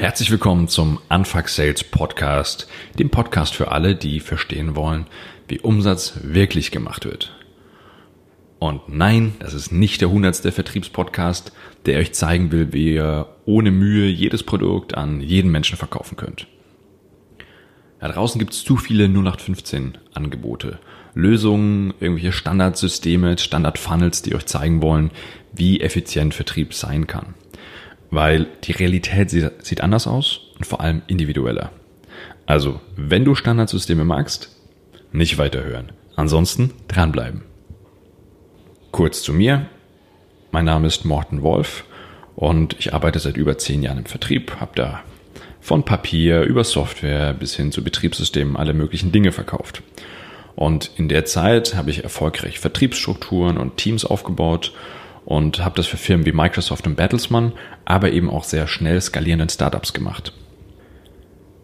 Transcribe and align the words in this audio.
Herzlich 0.00 0.30
willkommen 0.30 0.68
zum 0.68 1.00
Anfang 1.08 1.48
Sales 1.48 1.82
Podcast, 1.82 2.68
dem 3.00 3.10
Podcast 3.10 3.56
für 3.56 3.72
alle, 3.72 3.96
die 3.96 4.20
verstehen 4.20 4.76
wollen, 4.76 5.08
wie 5.48 5.58
Umsatz 5.58 6.20
wirklich 6.22 6.70
gemacht 6.70 7.04
wird. 7.04 7.36
Und 8.60 8.82
nein, 8.88 9.34
das 9.40 9.54
ist 9.54 9.72
nicht 9.72 10.00
der 10.00 10.10
hundertste 10.10 10.52
Vertriebspodcast, 10.52 11.50
der 11.86 11.98
euch 11.98 12.14
zeigen 12.14 12.52
will, 12.52 12.72
wie 12.72 12.94
ihr 12.94 13.26
ohne 13.44 13.72
Mühe 13.72 14.06
jedes 14.06 14.44
Produkt 14.44 14.94
an 14.94 15.20
jeden 15.20 15.50
Menschen 15.50 15.76
verkaufen 15.76 16.16
könnt. 16.16 16.46
Da 17.98 18.06
draußen 18.06 18.38
gibt 18.38 18.52
es 18.52 18.62
zu 18.62 18.76
viele 18.76 19.06
0815 19.06 19.98
Angebote, 20.14 20.78
Lösungen, 21.14 21.92
irgendwelche 21.98 22.30
Standardsysteme, 22.30 23.36
Standardfunnels, 23.36 24.22
die 24.22 24.36
euch 24.36 24.46
zeigen 24.46 24.80
wollen, 24.80 25.10
wie 25.52 25.80
effizient 25.80 26.34
Vertrieb 26.34 26.72
sein 26.72 27.08
kann 27.08 27.34
weil 28.10 28.46
die 28.64 28.72
Realität 28.72 29.30
sieht, 29.30 29.64
sieht 29.64 29.80
anders 29.80 30.06
aus 30.06 30.40
und 30.56 30.66
vor 30.66 30.80
allem 30.80 31.02
individueller. 31.06 31.70
Also, 32.46 32.80
wenn 32.96 33.24
du 33.24 33.34
Standardsysteme 33.34 34.04
magst, 34.04 34.56
nicht 35.12 35.38
weiterhören. 35.38 35.92
Ansonsten 36.16 36.72
dranbleiben. 36.88 37.42
Kurz 38.90 39.22
zu 39.22 39.32
mir. 39.32 39.66
Mein 40.50 40.64
Name 40.64 40.86
ist 40.86 41.04
Morten 41.04 41.42
Wolf 41.42 41.84
und 42.34 42.76
ich 42.78 42.94
arbeite 42.94 43.18
seit 43.18 43.36
über 43.36 43.58
zehn 43.58 43.82
Jahren 43.82 43.98
im 43.98 44.06
Vertrieb, 44.06 44.60
habe 44.60 44.72
da 44.74 45.02
von 45.60 45.84
Papier 45.84 46.42
über 46.42 46.64
Software 46.64 47.34
bis 47.34 47.54
hin 47.54 47.70
zu 47.70 47.84
Betriebssystemen 47.84 48.56
alle 48.56 48.72
möglichen 48.72 49.12
Dinge 49.12 49.32
verkauft. 49.32 49.82
Und 50.56 50.90
in 50.96 51.08
der 51.08 51.24
Zeit 51.26 51.76
habe 51.76 51.90
ich 51.90 52.02
erfolgreich 52.02 52.58
Vertriebsstrukturen 52.58 53.58
und 53.58 53.76
Teams 53.76 54.04
aufgebaut 54.04 54.72
und 55.28 55.62
habe 55.62 55.74
das 55.76 55.86
für 55.86 55.98
Firmen 55.98 56.24
wie 56.24 56.32
Microsoft 56.32 56.86
und 56.86 56.96
Battlesman, 56.96 57.52
aber 57.84 58.12
eben 58.12 58.30
auch 58.30 58.44
sehr 58.44 58.66
schnell 58.66 58.98
skalierenden 58.98 59.50
Startups 59.50 59.92
gemacht. 59.92 60.32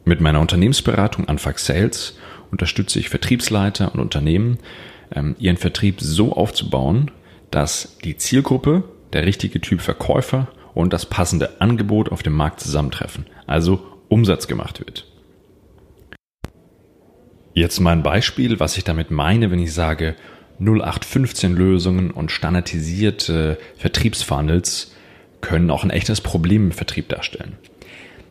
Mit 0.05 0.21
meiner 0.21 0.41
Unternehmensberatung 0.41 1.29
Anfang 1.29 1.57
Sales 1.57 2.19
unterstütze 2.51 2.99
ich 2.99 3.09
Vertriebsleiter 3.09 3.95
und 3.95 4.01
Unternehmen, 4.01 4.59
ähm, 5.15 5.35
ihren 5.39 5.57
Vertrieb 5.57 6.03
so 6.03 6.35
aufzubauen, 6.35 7.11
dass 7.51 7.97
die 8.05 8.19
Zielgruppe, 8.19 8.85
der 9.15 9.25
richtige 9.25 9.63
Typ 9.63 9.81
Verkäufer 9.81 10.49
und 10.75 10.93
das 10.93 11.07
passende 11.07 11.63
Angebot 11.63 12.13
auf 12.13 12.23
dem 12.23 12.35
Markt 12.35 12.61
zusammentreffen, 12.61 13.25
also 13.47 13.81
Umsatz 14.11 14.47
gemacht 14.47 14.81
wird. 14.81 15.07
Jetzt 17.55 17.81
mal 17.81 17.93
ein 17.93 18.03
Beispiel, 18.03 18.61
was 18.61 18.77
ich 18.77 18.85
damit 18.85 19.11
meine, 19.11 19.51
wenn 19.51 19.61
ich 19.61 19.73
sage, 19.73 20.17
0815 20.61 21.55
Lösungen 21.55 22.11
und 22.11 22.31
standardisierte 22.31 23.59
Vertriebsfunnels 23.77 24.93
können 25.41 25.71
auch 25.71 25.85
ein 25.85 25.91
echtes 25.91 26.21
Problem 26.21 26.67
im 26.67 26.73
Vertrieb 26.73 27.09
darstellen. 27.09 27.57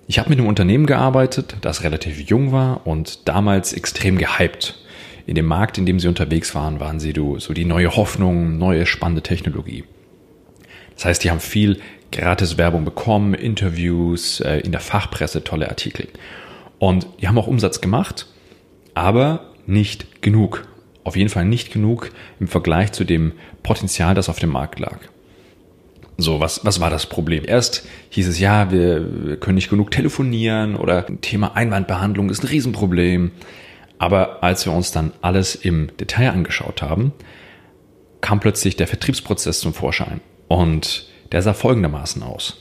Ich 0.07 0.19
habe 0.19 0.29
mit 0.29 0.39
einem 0.39 0.47
Unternehmen 0.47 0.85
gearbeitet, 0.85 1.55
das 1.61 1.83
relativ 1.83 2.19
jung 2.19 2.51
war 2.51 2.85
und 2.85 3.27
damals 3.27 3.73
extrem 3.73 4.17
gehypt. 4.17 4.79
In 5.25 5.35
dem 5.35 5.45
Markt, 5.45 5.77
in 5.77 5.85
dem 5.85 5.99
sie 5.99 6.09
unterwegs 6.09 6.53
waren, 6.53 6.79
waren 6.79 6.99
sie 6.99 7.13
so 7.15 7.53
die 7.53 7.65
neue 7.65 7.95
Hoffnung, 7.95 8.57
neue 8.57 8.85
spannende 8.85 9.21
Technologie. 9.21 9.85
Das 10.95 11.05
heißt, 11.05 11.23
die 11.23 11.31
haben 11.31 11.39
viel 11.39 11.79
gratis 12.11 12.57
Werbung 12.57 12.83
bekommen, 12.83 13.33
Interviews, 13.33 14.41
äh, 14.41 14.57
in 14.59 14.71
der 14.71 14.81
Fachpresse 14.81 15.43
tolle 15.43 15.69
Artikel. 15.69 16.07
Und 16.79 17.07
die 17.21 17.27
haben 17.27 17.37
auch 17.37 17.47
Umsatz 17.47 17.79
gemacht, 17.79 18.27
aber 18.93 19.51
nicht 19.65 20.21
genug 20.21 20.67
auf 21.03 21.15
jeden 21.15 21.29
Fall 21.29 21.45
nicht 21.45 21.71
genug 21.71 22.11
im 22.39 22.47
Vergleich 22.47 22.91
zu 22.91 23.03
dem 23.03 23.33
Potenzial, 23.61 24.15
das 24.15 24.29
auf 24.29 24.39
dem 24.39 24.51
Markt 24.51 24.79
lag. 24.79 24.99
So, 26.17 26.39
was, 26.39 26.63
was 26.63 26.79
war 26.79 26.89
das 26.89 27.07
Problem? 27.07 27.43
Erst 27.45 27.85
hieß 28.11 28.27
es, 28.27 28.39
ja, 28.39 28.71
wir, 28.71 29.27
wir 29.27 29.37
können 29.37 29.55
nicht 29.55 29.69
genug 29.69 29.91
telefonieren 29.91 30.75
oder 30.75 31.05
Thema 31.21 31.55
Einwandbehandlung 31.55 32.29
ist 32.29 32.43
ein 32.43 32.47
Riesenproblem. 32.47 33.31
Aber 33.97 34.43
als 34.43 34.65
wir 34.65 34.73
uns 34.73 34.91
dann 34.91 35.11
alles 35.21 35.55
im 35.55 35.89
Detail 35.97 36.31
angeschaut 36.31 36.81
haben, 36.81 37.13
kam 38.21 38.39
plötzlich 38.39 38.75
der 38.75 38.87
Vertriebsprozess 38.87 39.59
zum 39.59 39.73
Vorschein. 39.73 40.21
Und 40.47 41.07
der 41.31 41.41
sah 41.41 41.53
folgendermaßen 41.53 42.21
aus. 42.21 42.57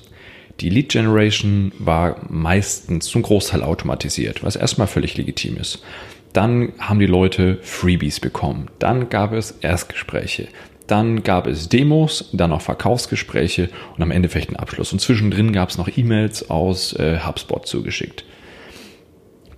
Die 0.61 0.69
Lead 0.69 0.91
Generation 0.91 1.73
war 1.79 2.17
meistens 2.29 3.07
zum 3.07 3.23
Großteil 3.23 3.63
automatisiert, 3.63 4.43
was 4.45 4.57
erstmal 4.57 4.87
völlig 4.87 5.17
legitim 5.17 5.57
ist. 5.57 5.83
Dann 6.33 6.73
haben 6.79 6.99
die 6.99 7.07
Leute 7.07 7.59
Freebies 7.63 8.21
bekommen. 8.21 8.69
Dann 8.79 9.09
gab 9.09 9.33
es 9.33 9.53
Erstgespräche. 9.61 10.49
Dann 10.87 11.23
gab 11.23 11.47
es 11.47 11.69
Demos, 11.69 12.31
dann 12.33 12.51
noch 12.51 12.61
Verkaufsgespräche 12.61 13.69
und 13.97 14.03
am 14.03 14.11
Ende 14.11 14.29
vielleicht 14.29 14.49
einen 14.49 14.57
Abschluss. 14.57 14.93
Und 14.93 15.01
zwischendrin 15.01 15.53
gab 15.53 15.71
es 15.71 15.79
noch 15.79 15.89
E-Mails 15.97 16.51
aus 16.51 16.95
äh, 16.95 17.21
HubSpot 17.25 17.67
zugeschickt. 17.67 18.25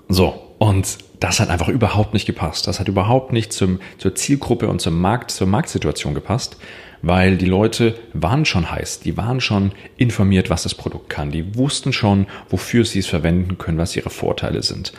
So, 0.08 0.54
und 0.58 0.98
das 1.20 1.40
hat 1.40 1.48
einfach 1.48 1.68
überhaupt 1.68 2.12
nicht 2.12 2.26
gepasst. 2.26 2.66
Das 2.66 2.80
hat 2.80 2.88
überhaupt 2.88 3.32
nicht 3.32 3.52
zum, 3.52 3.80
zur 3.98 4.14
Zielgruppe 4.14 4.68
und 4.68 4.80
zum 4.80 5.00
Markt, 5.00 5.30
zur 5.30 5.46
Marktsituation 5.46 6.14
gepasst, 6.14 6.56
weil 7.02 7.36
die 7.36 7.46
Leute 7.46 7.94
waren 8.12 8.44
schon 8.44 8.70
heiß, 8.70 9.00
die 9.00 9.16
waren 9.16 9.40
schon 9.40 9.72
informiert, 9.96 10.50
was 10.50 10.62
das 10.62 10.74
Produkt 10.74 11.10
kann, 11.10 11.30
die 11.30 11.56
wussten 11.56 11.92
schon, 11.92 12.26
wofür 12.48 12.84
sie 12.84 12.98
es 12.98 13.06
verwenden 13.06 13.58
können, 13.58 13.78
was 13.78 13.96
ihre 13.96 14.10
Vorteile 14.10 14.62
sind. 14.62 14.92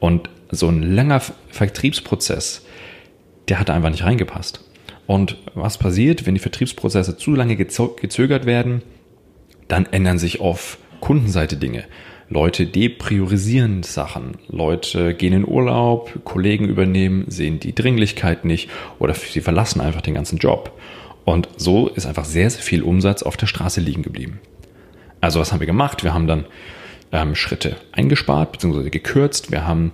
Und 0.00 0.28
so 0.50 0.68
ein 0.68 0.82
langer 0.82 1.20
Vertriebsprozess, 1.50 2.64
der 3.48 3.60
hat 3.60 3.70
einfach 3.70 3.90
nicht 3.90 4.04
reingepasst. 4.04 4.64
Und 5.06 5.36
was 5.54 5.78
passiert, 5.78 6.26
wenn 6.26 6.34
die 6.34 6.40
Vertriebsprozesse 6.40 7.16
zu 7.16 7.34
lange 7.34 7.56
gezögert 7.56 8.46
werden? 8.46 8.82
Dann 9.66 9.86
ändern 9.86 10.18
sich 10.18 10.40
auf 10.40 10.78
Kundenseite 11.00 11.56
Dinge. 11.56 11.84
Leute 12.30 12.66
depriorisieren 12.66 13.82
Sachen. 13.82 14.36
Leute 14.48 15.14
gehen 15.14 15.32
in 15.32 15.48
Urlaub, 15.48 16.24
Kollegen 16.24 16.68
übernehmen, 16.68 17.24
sehen 17.28 17.58
die 17.58 17.74
Dringlichkeit 17.74 18.44
nicht 18.44 18.68
oder 18.98 19.14
sie 19.14 19.40
verlassen 19.40 19.80
einfach 19.80 20.02
den 20.02 20.14
ganzen 20.14 20.38
Job. 20.38 20.78
Und 21.24 21.48
so 21.56 21.88
ist 21.88 22.06
einfach 22.06 22.26
sehr, 22.26 22.50
sehr 22.50 22.62
viel 22.62 22.82
Umsatz 22.82 23.22
auf 23.22 23.36
der 23.36 23.46
Straße 23.46 23.80
liegen 23.80 24.02
geblieben. 24.02 24.40
Also 25.20 25.40
was 25.40 25.52
haben 25.52 25.60
wir 25.60 25.66
gemacht? 25.66 26.04
Wir 26.04 26.12
haben 26.12 26.26
dann 26.26 26.44
ähm, 27.12 27.34
Schritte 27.34 27.76
eingespart 27.92 28.52
bzw. 28.52 28.90
gekürzt. 28.90 29.50
Wir 29.50 29.66
haben 29.66 29.92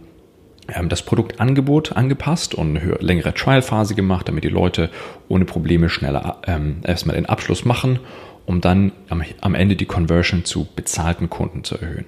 das 0.88 1.02
Produktangebot 1.02 1.92
angepasst 1.92 2.54
und 2.54 2.76
eine 2.76 2.94
längere 3.00 3.34
Trial-Phase 3.34 3.94
gemacht, 3.94 4.28
damit 4.28 4.44
die 4.44 4.48
Leute 4.48 4.90
ohne 5.28 5.44
Probleme 5.44 5.88
schneller 5.88 6.40
ähm, 6.46 6.78
erstmal 6.84 7.16
den 7.16 7.26
Abschluss 7.26 7.64
machen, 7.64 8.00
um 8.46 8.60
dann 8.60 8.92
am, 9.08 9.22
am 9.40 9.54
Ende 9.54 9.76
die 9.76 9.86
Conversion 9.86 10.44
zu 10.44 10.66
bezahlten 10.74 11.30
Kunden 11.30 11.64
zu 11.64 11.76
erhöhen. 11.76 12.06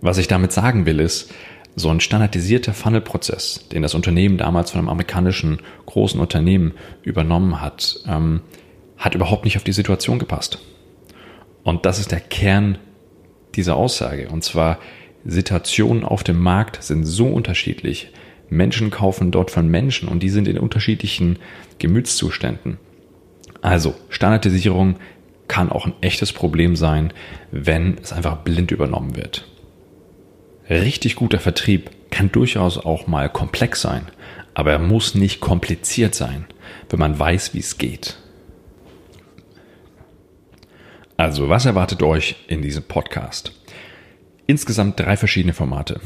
Was 0.00 0.18
ich 0.18 0.28
damit 0.28 0.52
sagen 0.52 0.86
will, 0.86 1.00
ist, 1.00 1.32
so 1.76 1.88
ein 1.90 2.00
standardisierter 2.00 2.72
Funnel-Prozess, 2.72 3.68
den 3.72 3.82
das 3.82 3.94
Unternehmen 3.94 4.38
damals 4.38 4.70
von 4.70 4.78
einem 4.78 4.88
amerikanischen 4.88 5.60
großen 5.86 6.20
Unternehmen 6.20 6.74
übernommen 7.02 7.60
hat, 7.60 8.00
ähm, 8.06 8.42
hat 8.96 9.14
überhaupt 9.14 9.44
nicht 9.44 9.56
auf 9.56 9.64
die 9.64 9.72
Situation 9.72 10.18
gepasst. 10.18 10.60
Und 11.64 11.84
das 11.84 11.98
ist 11.98 12.12
der 12.12 12.20
Kern 12.20 12.78
dieser 13.56 13.76
Aussage. 13.76 14.28
Und 14.28 14.44
zwar, 14.44 14.78
Situationen 15.24 16.04
auf 16.04 16.22
dem 16.22 16.38
Markt 16.38 16.82
sind 16.82 17.04
so 17.04 17.26
unterschiedlich. 17.26 18.10
Menschen 18.50 18.90
kaufen 18.90 19.30
dort 19.30 19.50
von 19.50 19.68
Menschen 19.68 20.08
und 20.08 20.22
die 20.22 20.28
sind 20.28 20.48
in 20.48 20.58
unterschiedlichen 20.58 21.38
Gemütszuständen. 21.78 22.78
Also 23.62 23.94
Standardisierung 24.10 24.96
kann 25.48 25.70
auch 25.70 25.86
ein 25.86 25.94
echtes 26.00 26.32
Problem 26.32 26.76
sein, 26.76 27.12
wenn 27.50 27.98
es 28.02 28.12
einfach 28.12 28.38
blind 28.38 28.70
übernommen 28.70 29.16
wird. 29.16 29.46
Richtig 30.68 31.16
guter 31.16 31.40
Vertrieb 31.40 31.90
kann 32.10 32.30
durchaus 32.30 32.78
auch 32.78 33.06
mal 33.06 33.28
komplex 33.28 33.80
sein, 33.80 34.06
aber 34.54 34.72
er 34.72 34.78
muss 34.78 35.14
nicht 35.14 35.40
kompliziert 35.40 36.14
sein, 36.14 36.46
wenn 36.88 36.98
man 36.98 37.18
weiß, 37.18 37.54
wie 37.54 37.58
es 37.58 37.76
geht. 37.78 38.18
Also, 41.16 41.48
was 41.48 41.64
erwartet 41.64 42.02
euch 42.02 42.36
in 42.48 42.60
diesem 42.62 42.82
Podcast? 42.82 43.52
Insgesamt 44.46 45.00
drei 45.00 45.16
verschiedene 45.16 45.54
Formate. 45.54 46.00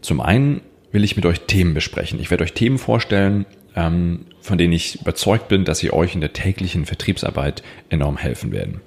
Zum 0.00 0.20
einen 0.20 0.62
will 0.90 1.04
ich 1.04 1.16
mit 1.16 1.26
euch 1.26 1.42
Themen 1.42 1.74
besprechen. 1.74 2.20
Ich 2.20 2.30
werde 2.30 2.44
euch 2.44 2.52
Themen 2.54 2.78
vorstellen, 2.78 3.46
ähm, 3.74 4.26
von 4.40 4.58
denen 4.58 4.72
ich 4.72 5.00
überzeugt 5.00 5.48
bin, 5.48 5.64
dass 5.64 5.78
sie 5.78 5.92
euch 5.92 6.14
in 6.14 6.20
der 6.20 6.32
täglichen 6.32 6.86
Vertriebsarbeit 6.86 7.62
enorm 7.88 8.16
helfen 8.16 8.52
werden. 8.52 8.80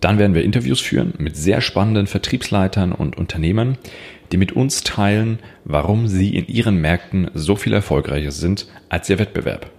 Dann 0.00 0.18
werden 0.18 0.34
wir 0.34 0.44
Interviews 0.44 0.80
führen 0.80 1.12
mit 1.18 1.36
sehr 1.36 1.60
spannenden 1.60 2.06
Vertriebsleitern 2.06 2.92
und 2.92 3.18
Unternehmern, 3.18 3.76
die 4.32 4.38
mit 4.38 4.52
uns 4.52 4.82
teilen, 4.82 5.38
warum 5.64 6.08
sie 6.08 6.34
in 6.34 6.46
ihren 6.46 6.80
Märkten 6.80 7.30
so 7.34 7.54
viel 7.54 7.74
erfolgreicher 7.74 8.30
sind 8.30 8.66
als 8.88 9.10
ihr 9.10 9.18
Wettbewerb. 9.18 9.70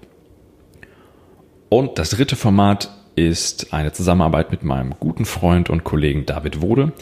Und 1.69 1.97
das 1.97 2.11
dritte 2.11 2.35
Format 2.35 2.91
ist 3.15 3.73
eine 3.73 3.91
Zusammenarbeit 3.91 4.51
mit 4.51 4.63
meinem 4.63 4.93
guten 4.99 5.25
Freund 5.25 5.69
und 5.69 5.83
Kollegen 5.83 6.25
David 6.25 6.61
Wode. 6.61 6.93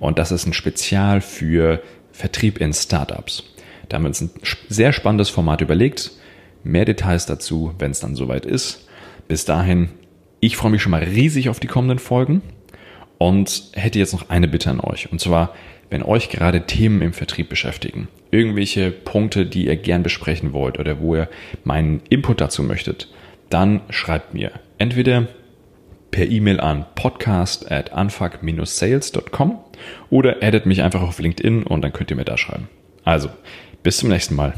Und 0.00 0.18
das 0.18 0.32
ist 0.32 0.46
ein 0.46 0.52
Spezial 0.52 1.20
für 1.20 1.80
Vertrieb 2.10 2.60
in 2.60 2.72
Startups. 2.72 3.44
Da 3.88 3.96
haben 3.96 4.04
wir 4.04 4.08
uns 4.08 4.20
ein 4.20 4.30
sehr 4.68 4.92
spannendes 4.92 5.28
Format 5.28 5.60
überlegt. 5.60 6.12
Mehr 6.64 6.84
Details 6.84 7.26
dazu, 7.26 7.74
wenn 7.78 7.90
es 7.90 8.00
dann 8.00 8.16
soweit 8.16 8.46
ist. 8.46 8.88
Bis 9.28 9.44
dahin, 9.44 9.90
ich 10.40 10.56
freue 10.56 10.72
mich 10.72 10.82
schon 10.82 10.90
mal 10.90 11.02
riesig 11.02 11.48
auf 11.48 11.60
die 11.60 11.66
kommenden 11.66 11.98
Folgen. 11.98 12.42
Und 13.18 13.64
hätte 13.74 13.98
jetzt 13.98 14.14
noch 14.14 14.30
eine 14.30 14.48
Bitte 14.48 14.70
an 14.70 14.80
euch. 14.80 15.12
Und 15.12 15.20
zwar, 15.20 15.54
wenn 15.90 16.02
euch 16.02 16.30
gerade 16.30 16.66
Themen 16.66 17.02
im 17.02 17.12
Vertrieb 17.12 17.50
beschäftigen, 17.50 18.08
irgendwelche 18.30 18.90
Punkte, 18.90 19.44
die 19.44 19.66
ihr 19.66 19.76
gern 19.76 20.02
besprechen 20.02 20.54
wollt 20.54 20.78
oder 20.78 21.00
wo 21.00 21.16
ihr 21.16 21.28
meinen 21.62 22.00
Input 22.08 22.40
dazu 22.40 22.62
möchtet, 22.62 23.08
dann 23.50 23.82
schreibt 23.90 24.32
mir 24.32 24.52
entweder 24.78 25.28
per 26.20 26.28
E-Mail 26.28 26.60
an 26.60 26.84
podcast 26.96 27.72
at 27.72 27.94
anfuck-sales.com 27.94 29.58
oder 30.10 30.42
addet 30.42 30.66
mich 30.66 30.82
einfach 30.82 31.00
auf 31.00 31.18
LinkedIn 31.18 31.62
und 31.62 31.80
dann 31.80 31.94
könnt 31.94 32.10
ihr 32.10 32.16
mir 32.18 32.26
da 32.26 32.36
schreiben. 32.36 32.68
Also, 33.04 33.30
bis 33.82 33.96
zum 33.96 34.10
nächsten 34.10 34.34
Mal. 34.34 34.52